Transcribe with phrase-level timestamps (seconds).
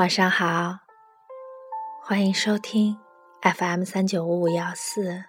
[0.00, 0.78] 晚上好，
[2.02, 2.98] 欢迎收听
[3.42, 5.24] FM 三九五五幺四，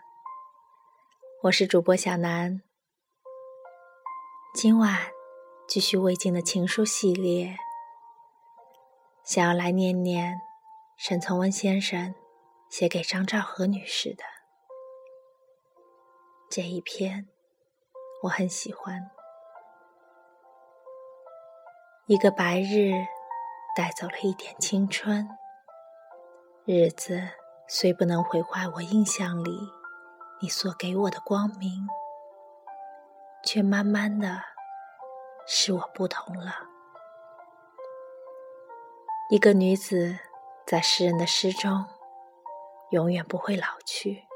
[1.43, 2.61] 我是主播小南。
[4.53, 4.97] 今晚
[5.67, 7.57] 继续魏晋的情书系列，
[9.25, 10.39] 想要来念念
[10.95, 12.15] 沈从文先生
[12.69, 14.23] 写给张兆和女士的
[16.49, 17.27] 这一篇，
[18.23, 19.11] 我很喜欢。
[22.05, 23.05] 一个白日。
[23.73, 25.29] 带走了一点青春，
[26.65, 27.21] 日子
[27.67, 29.57] 虽不能毁坏我印象里
[30.41, 31.87] 你所给我的光明，
[33.45, 34.41] 却慢慢的
[35.47, 36.53] 使我不同了。
[39.29, 40.19] 一个女子
[40.67, 41.85] 在诗人的诗中
[42.89, 44.27] 永远不会老去，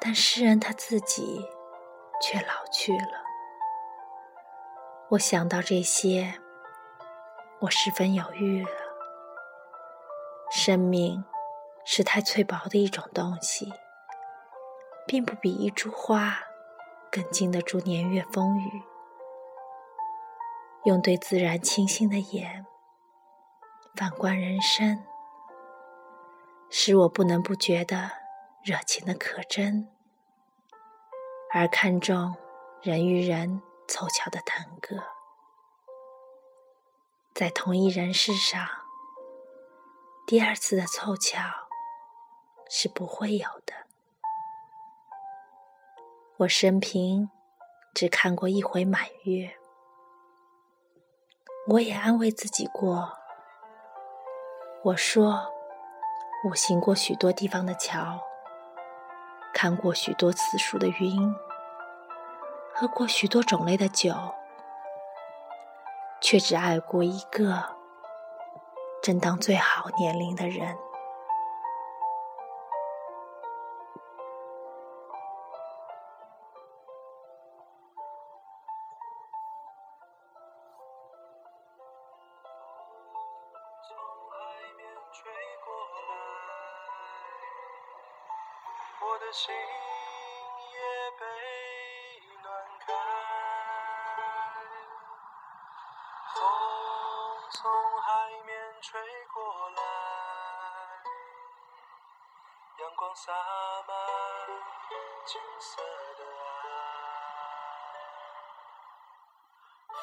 [0.00, 1.44] 但诗人他自己
[2.22, 3.24] 却老去了。
[5.10, 6.40] 我想到这些。
[7.64, 8.70] 我十分犹豫了。
[10.50, 11.24] 生命
[11.84, 13.72] 是太脆薄的一种东西，
[15.06, 16.38] 并不比一株花
[17.10, 18.82] 更经得住年月风雨。
[20.84, 22.66] 用对自然清新的眼
[23.96, 25.02] 反观人生，
[26.68, 28.10] 使我不能不觉得
[28.62, 29.88] 热情的可真，
[31.54, 32.36] 而看重
[32.82, 35.13] 人与人凑巧的腾格。
[37.34, 38.64] 在同一人世上，
[40.24, 41.40] 第二次的凑巧
[42.70, 43.74] 是不会有的。
[46.36, 47.28] 我生平
[47.92, 49.52] 只看过一回满月，
[51.66, 53.12] 我也安慰自己过。
[54.84, 55.52] 我说，
[56.48, 58.20] 我行过许多地方的桥，
[59.52, 61.34] 看过许多次数的云，
[62.72, 64.14] 喝过许多种类的酒。
[66.24, 67.76] 却只爱过一个
[69.02, 70.74] 正当最好年龄的人。
[89.02, 89.54] 我的心
[90.72, 90.80] 也
[91.20, 91.53] 被
[97.54, 97.70] 从
[98.00, 98.10] 海
[98.44, 99.00] 面吹
[99.32, 99.82] 过来，
[102.80, 103.32] 阳光洒
[103.86, 103.96] 满
[105.24, 105.80] 金色
[106.18, 106.66] 的岸。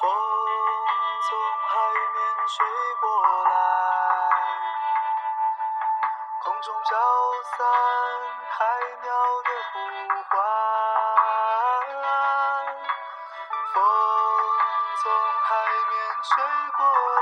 [1.28, 2.16] 从海面
[2.48, 2.64] 吹
[3.02, 3.04] 过
[3.44, 3.52] 来，
[6.42, 6.90] 空中飘
[7.44, 7.58] 散
[8.48, 8.56] 海
[9.02, 9.08] 鸟
[9.44, 9.76] 的呼
[10.30, 10.32] 唤。
[13.74, 13.76] 风
[15.02, 15.04] 从
[15.42, 15.50] 海
[15.90, 15.92] 面
[16.22, 16.32] 吹
[16.78, 16.80] 过
[17.20, 17.21] 来。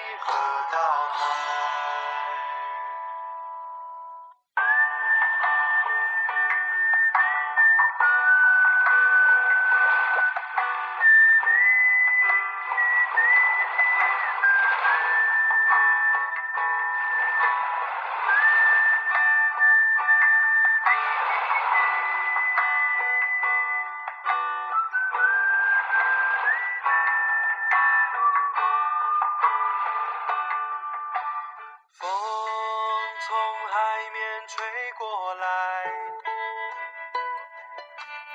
[0.27, 1.00] 到海。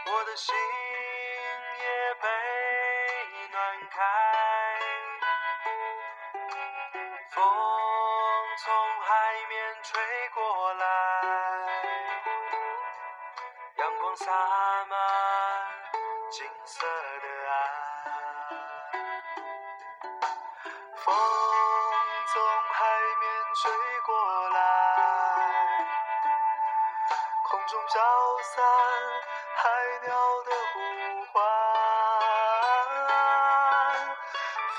[0.09, 2.29] 我的心也被
[3.51, 3.55] 暖
[3.91, 3.97] 开，
[7.31, 7.43] 风
[8.59, 8.65] 从
[9.01, 9.11] 海
[9.49, 10.85] 面吹过来，
[13.77, 14.25] 阳光洒
[14.85, 14.95] 满
[16.31, 17.55] 金色的岸。
[20.97, 21.36] 风
[27.89, 28.03] 飘
[28.43, 28.55] 散。
[29.59, 29.63] 海
[30.07, 30.11] 鸟
[30.45, 30.77] 的呼
[31.33, 31.35] 唤，
[34.77, 34.79] 风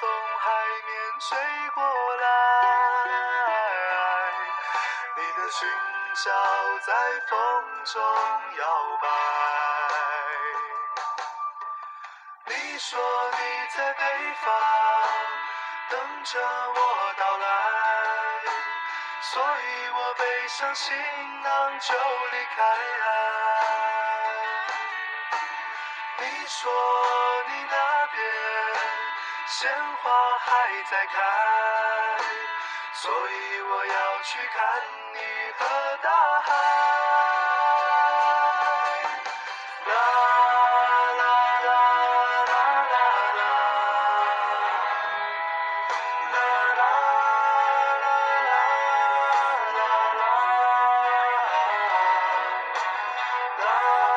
[0.38, 0.44] 海
[0.86, 0.90] 面
[1.20, 1.28] 吹
[1.74, 1.82] 过
[2.16, 2.24] 来，
[5.16, 5.58] 你的裙
[6.24, 6.30] 角
[6.86, 6.88] 在
[7.28, 7.30] 风
[7.84, 7.92] 中
[8.58, 8.62] 摇
[9.02, 9.04] 摆。
[12.46, 12.90] 你说
[13.32, 13.36] 你
[13.76, 14.00] 在北
[14.44, 14.46] 方
[15.90, 15.92] 等
[16.24, 16.78] 着我
[17.18, 17.44] 到来，
[19.24, 20.96] 所以我背上行
[21.42, 22.62] 囊就离开。
[26.18, 26.70] 你说
[27.48, 28.20] 你那边
[29.46, 29.70] 鲜
[30.02, 31.14] 花还在开，
[32.94, 34.60] 所以我要去看
[35.14, 35.18] 你
[35.56, 36.10] 和大
[36.42, 36.48] 海。
[39.86, 40.51] 那。
[53.62, 54.11] God.